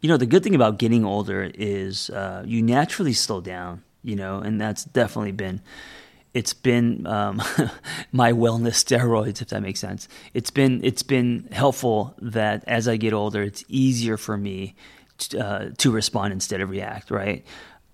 you 0.00 0.08
know 0.08 0.16
the 0.16 0.26
good 0.26 0.42
thing 0.42 0.54
about 0.54 0.78
getting 0.78 1.04
older 1.04 1.50
is 1.54 2.10
uh, 2.10 2.42
you 2.46 2.62
naturally 2.62 3.12
slow 3.12 3.40
down. 3.40 3.82
You 4.02 4.16
know, 4.16 4.38
and 4.38 4.58
that's 4.58 4.84
definitely 4.84 5.32
been 5.32 5.60
it's 6.32 6.52
been 6.52 7.06
um, 7.06 7.42
my 8.12 8.32
wellness 8.32 8.84
steroids, 8.84 9.42
if 9.42 9.48
that 9.48 9.62
makes 9.62 9.80
sense. 9.80 10.08
It's 10.34 10.50
been 10.50 10.82
it's 10.84 11.02
been 11.02 11.48
helpful 11.52 12.14
that 12.20 12.64
as 12.66 12.88
I 12.88 12.96
get 12.96 13.12
older, 13.12 13.42
it's 13.42 13.64
easier 13.68 14.16
for 14.16 14.36
me 14.36 14.74
to, 15.18 15.38
uh, 15.38 15.70
to 15.78 15.90
respond 15.90 16.32
instead 16.32 16.60
of 16.60 16.70
react, 16.70 17.10
right? 17.10 17.44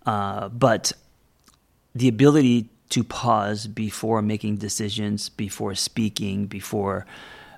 Uh, 0.04 0.48
but 0.48 0.92
the 1.94 2.08
ability 2.08 2.68
to 2.90 3.02
pause 3.02 3.66
before 3.66 4.22
making 4.22 4.56
decisions, 4.56 5.28
before 5.28 5.74
speaking, 5.74 6.46
before 6.46 7.04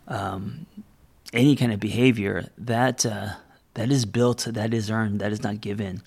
um, 0.07 0.67
any 1.35 1.55
kind 1.55 1.73
of 1.73 1.81
behavior, 1.81 2.49
that 2.57 3.05
uh, 3.05 3.31
that 3.75 3.91
is 3.91 4.07
built, 4.07 4.47
that 4.49 4.73
is 4.73 4.91
earned, 4.91 5.21
that 5.21 5.33
is 5.33 5.43
not 5.43 5.61
given. 5.61 6.03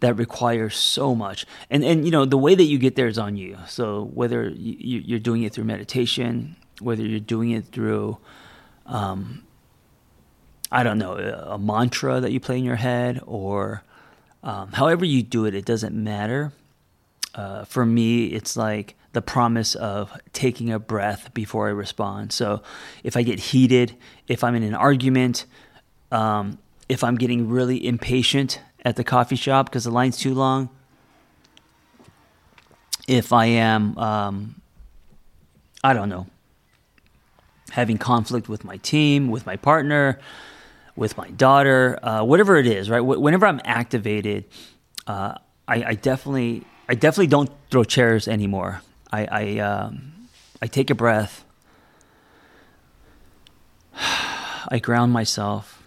That 0.00 0.14
requires 0.14 0.76
so 0.76 1.14
much, 1.14 1.46
and 1.70 1.82
and 1.82 2.04
you 2.04 2.10
know 2.10 2.26
the 2.26 2.36
way 2.36 2.54
that 2.54 2.64
you 2.64 2.78
get 2.78 2.96
there 2.96 3.06
is 3.06 3.18
on 3.18 3.36
you. 3.36 3.56
So 3.66 4.10
whether 4.12 4.48
you, 4.48 5.16
are 5.16 5.18
doing 5.18 5.42
it 5.42 5.54
through 5.54 5.64
meditation, 5.64 6.56
whether 6.80 7.02
you're 7.02 7.18
doing 7.18 7.52
it 7.52 7.64
through, 7.66 8.18
um, 8.84 9.42
I 10.70 10.82
don't 10.82 10.98
know, 10.98 11.14
a 11.14 11.58
mantra 11.58 12.20
that 12.20 12.30
you 12.30 12.40
play 12.40 12.58
in 12.58 12.64
your 12.64 12.76
head, 12.76 13.22
or 13.24 13.84
um, 14.42 14.72
however 14.72 15.06
you 15.06 15.22
do 15.22 15.46
it, 15.46 15.54
it 15.54 15.64
doesn't 15.64 15.94
matter 15.94 16.52
uh, 17.36 17.64
for 17.64 17.84
me, 17.84 18.26
it's 18.26 18.56
like 18.56 18.96
the 19.12 19.20
promise 19.20 19.74
of 19.74 20.18
taking 20.32 20.72
a 20.72 20.78
breath 20.78 21.32
before 21.34 21.68
I 21.68 21.70
respond. 21.70 22.32
So 22.32 22.62
if 23.04 23.16
I 23.16 23.22
get 23.22 23.38
heated, 23.38 23.94
if 24.26 24.42
I'm 24.42 24.54
in 24.54 24.62
an 24.62 24.74
argument, 24.74 25.44
um, 26.10 26.58
if 26.88 27.04
I'm 27.04 27.16
getting 27.16 27.48
really 27.48 27.86
impatient 27.86 28.60
at 28.86 28.94
the 28.94 29.02
coffee 29.02 29.34
shop 29.34 29.66
because 29.66 29.82
the 29.82 29.90
line's 29.90 30.16
too 30.16 30.32
long, 30.32 30.70
if 33.08 33.32
I 33.32 33.46
am, 33.46 33.98
um, 33.98 34.62
I 35.82 35.92
don't 35.92 36.08
know, 36.08 36.28
having 37.72 37.98
conflict 37.98 38.48
with 38.48 38.64
my 38.64 38.76
team, 38.76 39.28
with 39.28 39.44
my 39.44 39.56
partner, 39.56 40.20
with 40.94 41.16
my 41.16 41.28
daughter, 41.30 41.98
uh, 42.00 42.22
whatever 42.22 42.56
it 42.56 42.68
is, 42.68 42.88
right? 42.88 43.00
Whenever 43.00 43.44
I'm 43.46 43.60
activated, 43.64 44.44
uh, 45.08 45.34
I, 45.66 45.82
I 45.82 45.94
definitely 45.94 46.62
I 46.88 46.94
definitely 46.94 47.26
don't 47.26 47.50
throw 47.72 47.82
chairs 47.82 48.28
anymore. 48.28 48.82
I 49.12 49.26
I, 49.26 49.58
um, 49.58 50.28
I 50.62 50.68
take 50.68 50.90
a 50.90 50.94
breath. 50.94 51.44
I 53.94 54.78
ground 54.80 55.12
myself, 55.12 55.82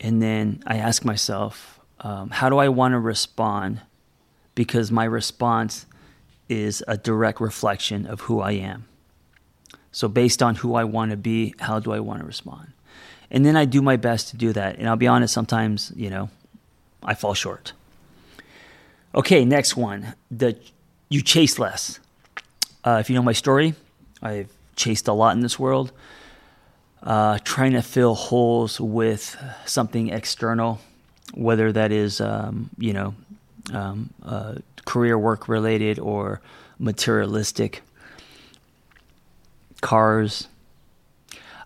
and 0.00 0.22
then 0.22 0.62
I 0.68 0.76
ask 0.76 1.04
myself, 1.04 1.77
um, 2.00 2.30
how 2.30 2.48
do 2.48 2.58
I 2.58 2.68
want 2.68 2.92
to 2.92 2.98
respond? 2.98 3.80
Because 4.54 4.90
my 4.90 5.04
response 5.04 5.86
is 6.48 6.82
a 6.88 6.96
direct 6.96 7.40
reflection 7.40 8.06
of 8.06 8.22
who 8.22 8.40
I 8.40 8.52
am. 8.52 8.86
So, 9.92 10.08
based 10.08 10.42
on 10.42 10.56
who 10.56 10.74
I 10.74 10.84
want 10.84 11.10
to 11.10 11.16
be, 11.16 11.54
how 11.58 11.80
do 11.80 11.92
I 11.92 12.00
want 12.00 12.20
to 12.20 12.26
respond? 12.26 12.72
And 13.30 13.44
then 13.44 13.56
I 13.56 13.64
do 13.64 13.82
my 13.82 13.96
best 13.96 14.28
to 14.28 14.36
do 14.36 14.52
that. 14.52 14.78
And 14.78 14.88
I'll 14.88 14.96
be 14.96 15.06
honest, 15.06 15.34
sometimes, 15.34 15.92
you 15.94 16.08
know, 16.08 16.30
I 17.02 17.14
fall 17.14 17.34
short. 17.34 17.72
Okay, 19.14 19.44
next 19.44 19.76
one. 19.76 20.14
The 20.30 20.56
you 21.08 21.22
chase 21.22 21.58
less. 21.58 22.00
Uh, 22.84 22.98
if 23.00 23.08
you 23.10 23.16
know 23.16 23.22
my 23.22 23.32
story, 23.32 23.74
I've 24.22 24.50
chased 24.76 25.08
a 25.08 25.12
lot 25.12 25.34
in 25.34 25.40
this 25.40 25.58
world, 25.58 25.92
uh, 27.02 27.38
trying 27.44 27.72
to 27.72 27.82
fill 27.82 28.14
holes 28.14 28.80
with 28.80 29.36
something 29.64 30.10
external, 30.10 30.80
whether 31.34 31.72
that 31.72 31.92
is 31.92 32.20
um, 32.20 32.70
you 32.78 32.92
know 32.92 33.14
um, 33.72 34.10
uh, 34.24 34.56
career 34.84 35.18
work 35.18 35.48
related 35.48 35.98
or 35.98 36.40
materialistic. 36.78 37.82
Cars, 39.80 40.48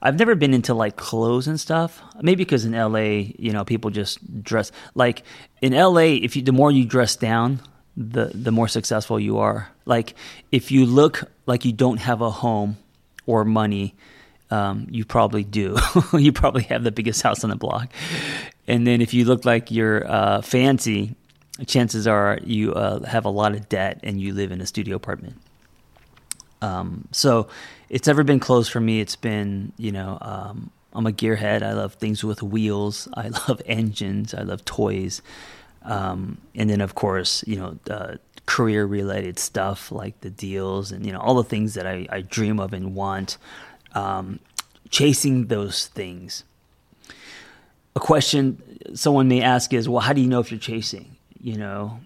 I've 0.02 0.18
never 0.18 0.34
been 0.34 0.52
into 0.52 0.74
like 0.74 0.96
clothes 0.96 1.46
and 1.46 1.58
stuff. 1.58 2.02
Maybe 2.20 2.44
because 2.44 2.64
in 2.64 2.72
LA, 2.72 3.32
you 3.38 3.52
know, 3.52 3.64
people 3.64 3.90
just 3.90 4.42
dress 4.42 4.72
like 4.94 5.22
in 5.62 5.72
LA. 5.72 6.18
If 6.20 6.36
you 6.36 6.42
the 6.42 6.52
more 6.52 6.70
you 6.70 6.84
dress 6.84 7.16
down, 7.16 7.60
the 7.96 8.26
the 8.34 8.52
more 8.52 8.68
successful 8.68 9.18
you 9.18 9.38
are. 9.38 9.70
Like 9.86 10.14
if 10.50 10.70
you 10.70 10.84
look 10.84 11.24
like 11.46 11.64
you 11.64 11.72
don't 11.72 11.98
have 11.98 12.20
a 12.20 12.30
home 12.30 12.76
or 13.26 13.44
money, 13.44 13.94
um, 14.50 14.86
you 14.90 15.04
probably 15.04 15.44
do. 15.44 15.78
you 16.12 16.32
probably 16.32 16.64
have 16.64 16.84
the 16.84 16.92
biggest 16.92 17.22
house 17.22 17.44
on 17.44 17.50
the 17.50 17.56
block. 17.56 17.90
And 18.66 18.86
then 18.86 19.00
if 19.00 19.12
you 19.12 19.24
look 19.24 19.44
like 19.44 19.70
you're 19.70 20.08
uh, 20.10 20.42
fancy, 20.42 21.16
chances 21.66 22.06
are 22.06 22.38
you 22.44 22.72
uh, 22.74 23.04
have 23.06 23.24
a 23.24 23.30
lot 23.30 23.52
of 23.52 23.68
debt 23.68 24.00
and 24.02 24.20
you 24.20 24.32
live 24.32 24.52
in 24.52 24.60
a 24.60 24.66
studio 24.66 24.96
apartment. 24.96 25.36
Um, 26.60 27.08
so 27.10 27.48
it's 27.88 28.08
ever 28.08 28.22
been 28.22 28.40
close 28.40 28.68
for 28.68 28.80
me. 28.80 29.00
It's 29.00 29.16
been, 29.16 29.72
you 29.76 29.92
know, 29.92 30.18
um, 30.20 30.70
I'm 30.92 31.06
a 31.06 31.12
gearhead. 31.12 31.62
I 31.62 31.72
love 31.72 31.94
things 31.94 32.22
with 32.22 32.42
wheels. 32.42 33.08
I 33.14 33.28
love 33.48 33.60
engines. 33.66 34.32
I 34.32 34.42
love 34.42 34.64
toys. 34.64 35.22
Um, 35.82 36.38
and 36.54 36.70
then, 36.70 36.80
of 36.80 36.94
course, 36.94 37.44
you 37.46 37.56
know, 37.56 37.78
uh, 37.90 38.16
career 38.46 38.86
related 38.86 39.38
stuff 39.38 39.90
like 39.90 40.20
the 40.20 40.30
deals 40.30 40.92
and, 40.92 41.04
you 41.04 41.12
know, 41.12 41.20
all 41.20 41.34
the 41.34 41.44
things 41.44 41.74
that 41.74 41.86
I, 41.86 42.06
I 42.10 42.20
dream 42.20 42.60
of 42.60 42.72
and 42.72 42.94
want. 42.94 43.38
Um, 43.94 44.38
chasing 44.90 45.46
those 45.46 45.86
things. 45.86 46.44
A 47.94 48.00
question 48.00 48.62
someone 48.94 49.28
may 49.28 49.42
ask 49.42 49.72
is, 49.72 49.88
well, 49.88 50.00
how 50.00 50.12
do 50.12 50.20
you 50.20 50.28
know 50.28 50.40
if 50.40 50.50
you're 50.50 50.60
chasing? 50.60 51.16
You 51.40 51.56
know, 51.56 52.00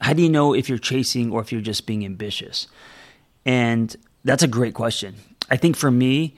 how 0.00 0.12
do 0.12 0.22
you 0.22 0.28
know 0.28 0.54
if 0.54 0.68
you're 0.68 0.78
chasing 0.78 1.32
or 1.32 1.40
if 1.40 1.52
you're 1.52 1.60
just 1.60 1.86
being 1.86 2.04
ambitious? 2.04 2.66
And 3.44 3.94
that's 4.24 4.42
a 4.42 4.48
great 4.48 4.74
question. 4.74 5.14
I 5.50 5.56
think 5.56 5.76
for 5.76 5.90
me, 5.90 6.34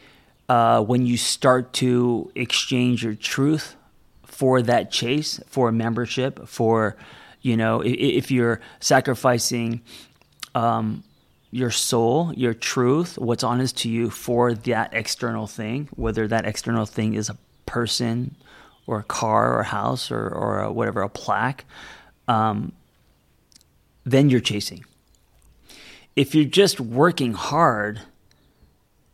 uh, 0.49 0.83
when 0.83 1.07
you 1.07 1.16
start 1.16 1.73
to 1.75 2.31
exchange 2.35 3.02
your 3.02 3.14
truth 3.14 3.76
for 4.25 4.62
that 4.62 4.90
chase, 4.90 5.40
for 5.47 5.69
a 5.69 5.73
membership, 5.73 6.47
for, 6.47 6.97
you 7.40 7.57
know, 7.57 7.81
if, 7.81 7.95
if 7.95 8.31
you're 8.31 8.61
sacrificing 8.81 9.81
um, 10.55 11.02
your 11.50 11.71
soul, 11.71 12.33
your 12.37 12.55
truth, 12.55 13.19
what's 13.19 13.43
honest 13.43 13.78
to 13.78 13.88
you 13.88 14.11
for 14.11 14.55
that 14.55 14.90
external 14.93 15.47
thing, 15.47 15.88
whether 15.97 16.28
that 16.28 16.45
external 16.45 16.87
thing 16.87 17.14
is 17.14 17.28
a 17.28 17.37
person 17.66 18.37
or 18.87 19.00
a 19.00 19.05
car 19.05 19.55
or 19.55 19.61
a 19.61 19.64
house 19.64 20.11
or, 20.11 20.28
or 20.28 20.61
a, 20.61 20.73
whatever, 20.73 21.02
a 21.02 21.09
plaque, 21.09 21.64
um, 22.28 22.73
then 24.05 24.31
you're 24.31 24.40
chasing 24.40 24.85
if 26.16 26.35
you're 26.35 26.47
just 26.47 26.81
working 26.81 27.35
hard, 27.35 28.00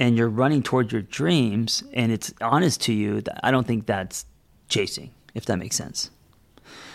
and 0.02 0.16
you're 0.16 0.28
running 0.28 0.64
toward 0.64 0.90
your 0.90 1.02
dreams 1.02 1.84
and 1.92 2.10
it's 2.10 2.34
honest 2.40 2.80
to 2.80 2.92
you, 2.92 3.22
I 3.40 3.52
don't 3.52 3.68
think 3.68 3.86
that's 3.86 4.26
chasing, 4.68 5.12
if 5.32 5.44
that 5.44 5.58
makes 5.58 5.76
sense. 5.76 6.10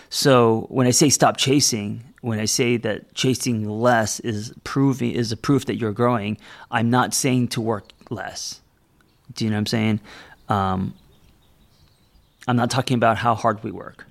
So 0.09 0.65
when 0.69 0.87
I 0.87 0.91
say 0.91 1.07
stop 1.07 1.37
chasing, 1.37 2.03
when 2.19 2.37
I 2.37 2.43
say 2.43 2.75
that 2.75 3.13
chasing 3.13 3.69
less 3.69 4.19
is 4.19 4.53
proving 4.65 5.11
is 5.11 5.31
a 5.31 5.37
proof 5.37 5.67
that 5.67 5.77
you're 5.77 5.93
growing, 5.93 6.37
I'm 6.69 6.89
not 6.89 7.13
saying 7.13 7.47
to 7.49 7.61
work 7.61 7.91
less. 8.09 8.59
Do 9.33 9.45
you 9.45 9.51
know 9.51 9.55
what 9.55 9.59
I'm 9.59 9.65
saying? 9.67 9.99
Um, 10.49 10.93
I'm 12.47 12.55
not 12.55 12.71
talking 12.71 12.95
about 12.95 13.17
how 13.17 13.35
hard 13.35 13.63
we 13.63 13.71
work. 13.71 14.05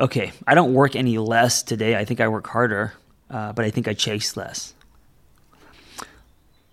Okay, 0.00 0.32
I 0.46 0.54
don't 0.54 0.74
work 0.74 0.96
any 0.96 1.18
less 1.18 1.62
today. 1.62 1.96
I 1.96 2.04
think 2.04 2.20
I 2.20 2.28
work 2.28 2.46
harder, 2.46 2.92
uh, 3.30 3.52
but 3.52 3.64
I 3.64 3.70
think 3.70 3.88
I 3.88 3.94
chase 3.94 4.36
less. 4.36 4.74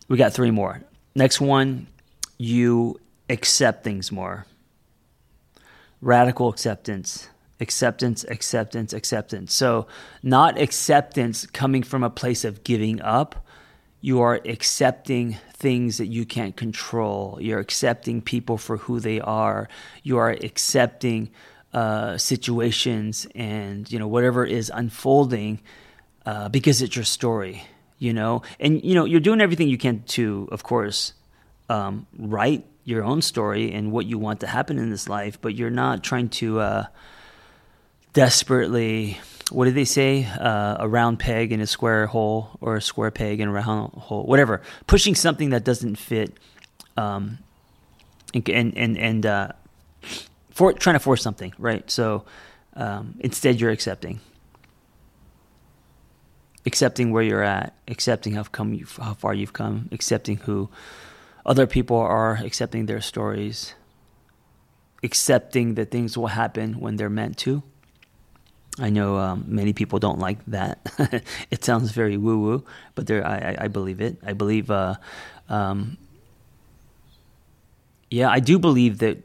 We 0.07 0.17
got 0.17 0.33
three 0.33 0.51
more. 0.51 0.81
Next 1.15 1.41
one, 1.41 1.87
you 2.37 2.99
accept 3.29 3.83
things 3.83 4.11
more. 4.11 4.45
Radical 6.01 6.49
acceptance 6.49 7.29
acceptance, 7.59 8.23
acceptance, 8.25 8.93
acceptance. 8.93 9.53
So, 9.53 9.87
not 10.21 10.59
acceptance 10.59 11.45
coming 11.45 11.83
from 11.83 12.03
a 12.03 12.09
place 12.09 12.43
of 12.43 12.63
giving 12.63 13.01
up. 13.01 13.45
You 14.01 14.21
are 14.21 14.41
accepting 14.45 15.37
things 15.55 15.97
that 15.97 16.07
you 16.07 16.25
can't 16.25 16.55
control. 16.55 17.37
You're 17.41 17.59
accepting 17.59 18.21
people 18.21 18.57
for 18.57 18.77
who 18.77 18.99
they 18.99 19.19
are. 19.19 19.67
You 20.03 20.17
are 20.17 20.31
accepting 20.31 21.31
uh, 21.73 22.17
situations 22.17 23.27
and 23.35 23.91
you 23.91 23.99
know 23.99 24.07
whatever 24.07 24.45
is 24.45 24.71
unfolding 24.73 25.61
uh, 26.25 26.49
because 26.49 26.81
it's 26.81 26.95
your 26.95 27.05
story. 27.05 27.63
You 27.97 28.13
know, 28.13 28.41
and 28.59 28.83
you 28.83 28.93
know 28.93 29.05
you're 29.05 29.21
doing 29.21 29.41
everything 29.41 29.69
you 29.69 29.77
can 29.77 30.03
to, 30.17 30.49
of 30.51 30.63
course, 30.63 31.13
um, 31.69 32.07
write 32.17 32.65
your 32.83 33.03
own 33.03 33.21
story 33.21 33.71
and 33.71 33.91
what 33.91 34.05
you 34.05 34.19
want 34.19 34.41
to 34.41 34.47
happen 34.47 34.77
in 34.77 34.89
this 34.89 35.07
life, 35.09 35.39
but 35.41 35.55
you're 35.55 35.69
not 35.69 36.03
trying 36.03 36.29
to. 36.29 36.59
Uh, 36.59 36.85
desperately 38.15 39.19
what 39.51 39.65
did 39.65 39.75
they 39.75 39.85
say? 39.85 40.25
Uh, 40.25 40.77
a 40.79 40.87
round 40.87 41.19
peg 41.19 41.51
in 41.51 41.61
a 41.61 41.67
square 41.67 42.07
hole, 42.07 42.57
or 42.61 42.75
a 42.75 42.81
square 42.81 43.11
peg 43.11 43.39
in 43.39 43.47
a 43.47 43.51
round 43.51 43.93
hole, 43.93 44.23
whatever. 44.23 44.61
Pushing 44.87 45.13
something 45.13 45.51
that 45.51 45.63
doesn't 45.63 45.97
fit, 45.97 46.33
um, 46.97 47.37
and 48.33 48.77
and 48.77 48.97
and 48.97 49.25
uh, 49.25 49.49
for 50.49 50.73
trying 50.73 50.95
to 50.95 50.99
force 50.99 51.21
something, 51.21 51.53
right? 51.59 51.89
So 51.91 52.25
um, 52.73 53.15
instead, 53.19 53.61
you're 53.61 53.71
accepting, 53.71 54.19
accepting 56.65 57.11
where 57.11 57.23
you're 57.23 57.43
at, 57.43 57.75
accepting 57.87 58.33
how 58.33 58.43
come 58.43 58.73
you 58.73 58.87
how 58.97 59.13
far 59.13 59.35
you've 59.35 59.53
come, 59.53 59.89
accepting 59.91 60.37
who 60.37 60.69
other 61.45 61.67
people 61.67 61.97
are, 61.97 62.39
accepting 62.43 62.87
their 62.87 63.01
stories, 63.01 63.75
accepting 65.03 65.75
that 65.75 65.91
things 65.91 66.17
will 66.17 66.27
happen 66.27 66.79
when 66.79 66.95
they're 66.95 67.11
meant 67.11 67.37
to 67.37 67.61
I 68.79 68.89
know 68.89 69.17
um, 69.17 69.45
many 69.47 69.73
people 69.73 69.99
don't 69.99 70.19
like 70.19 70.43
that. 70.47 71.23
it 71.51 71.63
sounds 71.63 71.91
very 71.91 72.17
woo 72.17 72.39
woo, 72.39 72.65
but 72.93 73.07
there, 73.07 73.25
I, 73.25 73.55
I, 73.61 73.67
believe 73.69 74.01
it. 74.01 74.17
I 74.25 74.33
believe, 74.33 74.69
uh, 74.69 74.95
um, 75.47 75.97
yeah, 78.09 78.29
I 78.29 78.39
do 78.39 78.59
believe 78.59 78.97
that 78.99 79.19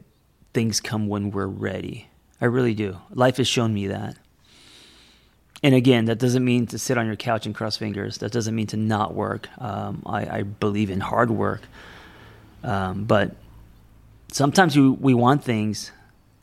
things 0.53 0.79
come 0.79 1.07
when 1.07 1.31
we're 1.31 1.47
ready. 1.47 2.07
I 2.39 2.45
really 2.45 2.73
do. 2.73 2.97
Life 3.11 3.37
has 3.37 3.47
shown 3.47 3.73
me 3.73 3.87
that. 3.87 4.15
And 5.63 5.75
again, 5.75 6.05
that 6.05 6.17
doesn't 6.17 6.43
mean 6.43 6.65
to 6.67 6.79
sit 6.79 6.97
on 6.97 7.05
your 7.05 7.15
couch 7.15 7.45
and 7.45 7.53
cross 7.53 7.77
fingers. 7.77 8.19
That 8.19 8.31
doesn't 8.31 8.55
mean 8.55 8.67
to 8.67 8.77
not 8.77 9.13
work. 9.13 9.47
Um, 9.59 10.01
I, 10.05 10.39
I, 10.39 10.43
believe 10.43 10.89
in 10.89 10.99
hard 10.99 11.29
work. 11.29 11.61
Um, 12.63 13.03
but 13.03 13.35
sometimes 14.31 14.75
we, 14.75 14.89
we 14.89 15.13
want 15.13 15.43
things, 15.43 15.91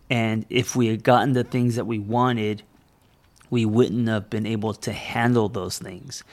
and 0.09 0.47
if 0.51 0.77
we 0.77 0.87
had 0.87 1.03
gotten 1.03 1.33
the 1.33 1.43
things 1.43 1.77
that 1.77 1.87
we 1.87 1.99
wanted, 1.99 2.63
we 3.51 3.65
wouldn't 3.65 4.09
have 4.09 4.31
been 4.31 4.47
able 4.47 4.75
to 4.75 4.93
handle 4.93 5.49
those 5.49 5.79
things. 5.79 6.25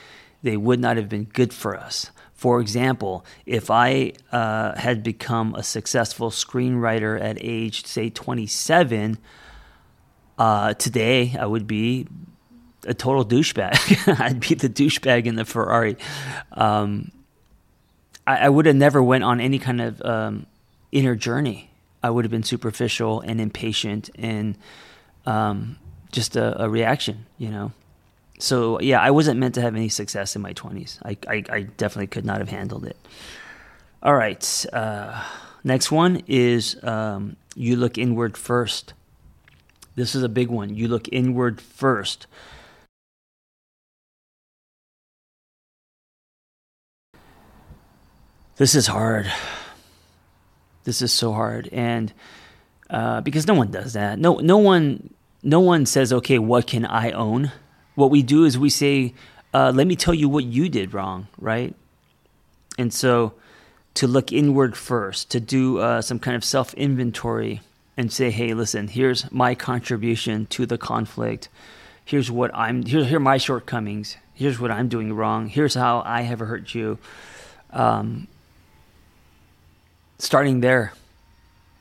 They 0.44 0.58
would 0.58 0.80
not 0.80 0.98
have 0.98 1.10
been 1.10 1.26
good 1.26 1.54
for 1.54 1.76
us. 1.76 2.12
For 2.34 2.60
example, 2.60 3.26
if 3.46 3.72
I 3.72 4.14
uh, 4.32 4.76
had 4.76 5.04
become 5.04 5.56
a 5.56 5.64
successful 5.64 6.30
screenwriter 6.30 7.20
at 7.20 7.38
age, 7.40 7.86
say, 7.86 8.10
27, 8.10 9.18
uh, 10.38 10.74
today 10.74 11.36
I 11.40 11.46
would 11.46 11.66
be 11.66 12.08
a 12.86 12.94
total 12.94 13.26
douchebag. 13.26 14.20
I'd 14.20 14.40
be 14.40 14.56
the 14.56 14.70
douchebag 14.70 15.26
in 15.26 15.36
the 15.36 15.46
Ferrari. 15.46 15.98
Um, 16.52 17.12
I, 18.28 18.38
I, 18.46 18.50
would 18.50 18.66
have 18.66 18.76
never 18.76 19.02
went 19.02 19.24
on 19.24 19.40
any 19.40 19.58
kind 19.58 19.82
of 19.82 20.02
um, 20.02 20.46
inner 20.92 21.16
journey. 21.16 21.72
I 22.04 22.10
would 22.10 22.26
have 22.26 22.32
been 22.32 22.44
superficial 22.44 23.22
and 23.22 23.42
impatient 23.42 24.10
and 24.16 24.58
um, 25.26 25.78
just 26.16 26.38
a, 26.38 26.64
a 26.64 26.70
reaction, 26.70 27.26
you 27.38 27.50
know. 27.50 27.74
So 28.40 28.80
yeah, 28.80 29.02
I 29.02 29.12
wasn't 29.12 29.40
meant 29.40 29.56
to 29.56 29.62
have 29.62 29.76
any 29.76 29.90
success 29.90 30.36
in 30.36 30.42
my 30.42 30.54
twenties. 30.54 30.98
I, 31.04 31.18
I, 31.28 31.44
I 31.50 31.62
definitely 31.78 32.08
could 32.08 32.26
not 32.26 32.40
have 32.40 32.50
handled 32.50 32.86
it. 32.86 32.98
All 34.02 34.16
right, 34.16 34.66
uh, 34.72 35.22
next 35.64 35.92
one 35.92 36.24
is 36.28 36.82
um, 36.84 37.36
you 37.56 37.76
look 37.76 37.98
inward 37.98 38.38
first. 38.38 38.94
This 39.96 40.16
is 40.16 40.24
a 40.24 40.30
big 40.30 40.50
one. 40.50 40.76
You 40.76 40.88
look 40.88 41.08
inward 41.12 41.60
first. 41.62 42.28
This 48.58 48.74
is 48.74 48.88
hard. 48.88 49.30
This 50.86 51.02
is 51.02 51.12
so 51.12 51.34
hard, 51.34 51.68
and 51.74 52.14
uh, 52.90 53.20
because 53.22 53.48
no 53.48 53.54
one 53.56 53.72
does 53.72 53.94
that. 53.94 54.20
No, 54.20 54.36
no 54.36 54.60
one 54.60 55.15
no 55.46 55.60
one 55.60 55.86
says, 55.86 56.12
okay, 56.12 56.40
what 56.40 56.66
can 56.66 56.86
I 56.86 57.12
own? 57.12 57.52
What 57.94 58.10
we 58.10 58.24
do 58.24 58.46
is 58.46 58.58
we 58.58 58.72
say, 58.72 59.14
uh, 59.54 59.72
let 59.74 59.86
me 59.86 59.96
tell 59.96 60.14
you 60.14 60.28
what 60.28 60.44
you 60.44 60.68
did 60.70 60.94
wrong, 60.94 61.28
right? 61.38 61.76
And 62.80 62.92
so 62.92 63.34
to 63.94 64.08
look 64.08 64.34
inward 64.34 64.76
first, 64.76 65.30
to 65.32 65.40
do 65.40 65.78
uh, 65.78 66.02
some 66.02 66.18
kind 66.18 66.36
of 66.36 66.44
self 66.44 66.74
inventory 66.74 67.62
and 67.96 68.12
say, 68.12 68.32
hey, 68.32 68.56
listen, 68.56 68.88
here's 68.88 69.32
my 69.32 69.54
contribution 69.54 70.48
to 70.48 70.66
the 70.66 70.80
conflict. 70.80 71.48
Here's 72.04 72.32
what 72.32 72.54
I'm, 72.56 72.84
here, 72.84 73.06
here 73.06 73.18
are 73.18 73.22
my 73.22 73.38
shortcomings. 73.38 74.18
Here's 74.34 74.60
what 74.60 74.72
I'm 74.72 74.90
doing 74.90 75.14
wrong. 75.14 75.48
Here's 75.48 75.76
how 75.76 76.02
I 76.06 76.24
have 76.24 76.40
hurt 76.40 76.74
you. 76.74 76.98
Um, 77.72 78.28
starting 80.18 80.62
there, 80.62 80.94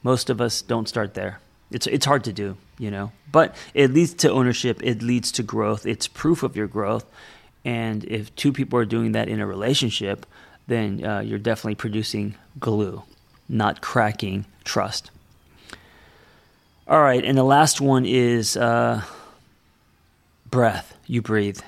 most 0.03 0.29
of 0.29 0.43
us 0.43 0.61
don't 0.61 0.87
start 0.87 1.15
there. 1.15 1.41
It's, 1.75 1.87
it's 1.87 2.07
hard 2.07 2.25
to 2.25 2.33
do 2.33 2.57
you 2.79 2.91
know? 2.91 3.13
But 3.31 3.55
it 3.73 3.93
leads 3.93 4.15
to 4.15 4.31
ownership 4.31 4.81
it 4.83 5.03
leads 5.03 5.33
to 5.33 5.43
growth 5.43 5.87
it's 5.87 6.09
proof 6.09 6.43
of 6.43 6.57
your 6.57 6.67
growth. 6.67 7.05
And 7.65 8.05
if 8.05 8.35
two 8.37 8.53
people 8.53 8.79
are 8.79 8.85
doing 8.85 9.13
that 9.13 9.29
in 9.29 9.41
a 9.41 9.47
relationship 9.47 10.27
then 10.67 11.05
uh, 11.05 11.21
you're 11.21 11.39
definitely 11.39 11.75
producing 11.75 12.35
glue 12.59 13.03
not 13.49 13.83
cracking 13.83 14.47
trust. 14.65 15.11
All 16.89 17.03
right 17.03 17.25
and 17.25 17.37
the 17.37 17.45
last 17.45 17.81
one 17.81 18.07
is 18.07 18.57
uh, 18.57 19.03
breath. 20.51 20.97
You 21.07 21.23
breathe. 21.23 21.61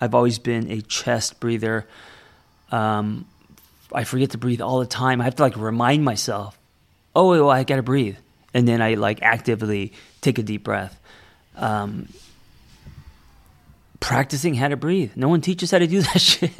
I've 0.00 0.14
always 0.14 0.38
been 0.38 0.70
a 0.70 0.80
chest 0.80 1.40
breather. 1.40 1.86
Um, 2.72 3.26
i 3.92 4.04
forget 4.04 4.30
to 4.30 4.38
breathe 4.38 4.60
all 4.60 4.78
the 4.78 4.86
time. 4.86 5.20
I 5.20 5.24
have 5.24 5.36
to 5.36 5.42
like 5.42 5.56
remind 5.56 6.04
myself 6.04 6.56
oh 7.14 7.30
well, 7.30 7.50
i 7.50 7.64
gotta 7.64 7.82
breathe 7.82 8.16
and 8.52 8.66
then 8.66 8.82
I 8.82 8.94
like 8.94 9.22
actively 9.22 9.92
take 10.20 10.38
a 10.38 10.42
deep 10.42 10.64
breath. 10.64 10.98
Um, 11.56 12.08
practicing 14.00 14.54
how 14.54 14.68
to 14.68 14.76
breathe. 14.76 15.12
No 15.14 15.28
one 15.28 15.40
teaches 15.40 15.70
how 15.70 15.78
to 15.78 15.86
do 15.86 16.00
that 16.12 16.20
shit. 16.20 16.50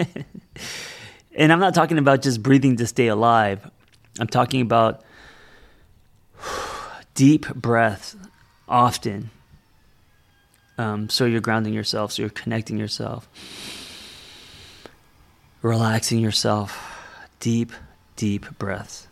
and 1.34 1.52
I'm 1.52 1.60
not 1.60 1.74
talking 1.74 1.98
about 1.98 2.22
just 2.22 2.42
breathing 2.42 2.76
to 2.76 2.86
stay 2.86 3.08
alive. 3.08 3.68
I'm 4.18 4.26
talking 4.26 4.60
about 4.60 5.02
deep 7.14 7.52
breaths 7.54 8.16
often. 8.68 9.30
Um, 10.78 11.08
so 11.10 11.26
you're 11.26 11.40
grounding 11.40 11.74
yourself, 11.74 12.12
so 12.12 12.22
you're 12.22 12.30
connecting 12.30 12.78
yourself, 12.78 13.28
relaxing 15.60 16.20
yourself. 16.20 16.86
Deep, 17.38 17.72
deep 18.16 18.46
breaths 18.58 19.06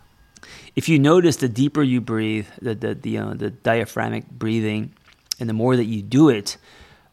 if 0.77 0.89
you 0.89 0.99
notice, 0.99 1.37
the 1.37 1.49
deeper 1.49 1.83
you 1.83 2.01
breathe, 2.01 2.47
the 2.61 2.75
the 2.75 2.95
the, 2.95 3.19
uh, 3.19 3.35
the 3.35 3.51
diaphragmic 3.51 4.29
breathing, 4.31 4.93
and 5.41 5.49
the 5.49 5.55
more 5.55 5.77
that 5.77 5.85
you 5.85 6.03
do 6.03 6.29
it, 6.29 6.57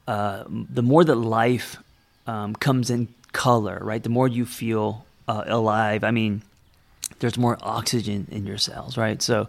uh, 0.07 0.43
the 0.47 0.81
more 0.81 1.03
that 1.03 1.15
life 1.15 1.77
um, 2.27 2.55
comes 2.55 2.89
in 2.89 3.07
color, 3.31 3.79
right? 3.81 4.01
The 4.01 4.09
more 4.09 4.27
you 4.27 4.45
feel 4.45 5.05
uh, 5.27 5.43
alive. 5.47 6.03
I 6.03 6.11
mean, 6.11 6.41
there's 7.19 7.37
more 7.37 7.57
oxygen 7.61 8.27
in 8.31 8.45
your 8.45 8.57
cells, 8.57 8.97
right? 8.97 9.21
So 9.21 9.47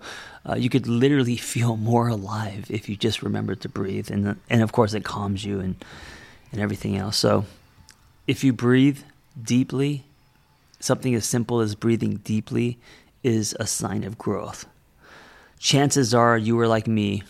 uh, 0.49 0.55
you 0.57 0.69
could 0.69 0.87
literally 0.87 1.37
feel 1.55 1.77
more 1.77 2.09
alive 2.09 2.67
if 2.71 2.89
you 2.89 2.97
just 2.97 3.23
remember 3.23 3.55
to 3.55 3.69
breathe, 3.69 4.11
and 4.11 4.37
and 4.49 4.63
of 4.63 4.73
course 4.73 4.95
it 4.95 5.05
calms 5.05 5.45
you 5.45 5.61
and 5.61 5.77
and 6.53 6.61
everything 6.61 6.97
else. 6.97 7.17
So 7.17 7.45
if 8.27 8.45
you 8.45 8.53
breathe 8.53 9.01
deeply, 9.41 10.05
something 10.81 11.15
as 11.15 11.27
simple 11.27 11.61
as 11.61 11.75
breathing 11.75 12.17
deeply 12.17 12.79
is 13.27 13.57
a 13.59 13.67
sign 13.67 14.05
of 14.05 14.17
growth. 14.17 14.67
Chances 15.59 16.15
are 16.15 16.39
you 16.39 16.55
were 16.55 16.69
like 16.69 16.87
me 16.87 17.25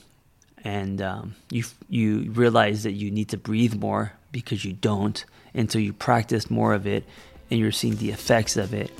and 0.62 1.00
um, 1.00 1.35
you, 1.50 1.64
you 1.88 2.30
realize 2.32 2.82
that 2.82 2.92
you 2.92 3.11
need 3.11 3.30
to 3.30 3.38
breathe 3.38 3.74
more 3.74 4.12
because 4.30 4.64
you 4.64 4.74
don't 4.74 5.24
until 5.54 5.80
you 5.80 5.94
practice 5.94 6.50
more 6.50 6.74
of 6.74 6.87
it 6.87 7.04
and 7.50 7.59
you're 7.59 7.72
seeing 7.72 7.96
the 7.96 8.11
effects 8.11 8.59
of 8.59 8.74
it. 8.74 8.90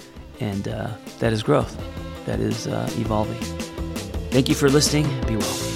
And 0.41 0.69
uh, 0.69 0.91
that 1.19 1.33
is 1.35 1.43
growth, 1.43 1.77
that 2.25 2.41
is 2.41 2.67
uh, 2.67 2.89
evolving. 2.97 3.43
Thank 4.31 4.49
you 4.49 4.55
for 4.55 4.71
listening. 4.71 5.05
Be 5.27 5.37
well. 5.37 5.76